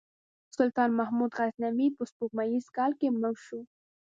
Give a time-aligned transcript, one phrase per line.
[0.55, 3.59] سلطان محمود غزنوي په سپوږمیز کال کې مړ شو.